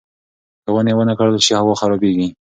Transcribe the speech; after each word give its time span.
که 0.63 0.69
ونې 0.73 0.93
ونه 0.95 1.13
کرل 1.19 1.35
شي، 1.45 1.53
هوا 1.59 1.73
خرابېږي. 1.81 2.27